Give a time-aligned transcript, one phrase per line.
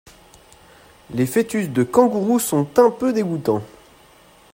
[1.13, 3.61] Les foetus de Kangourou sont un peu dégoûtant.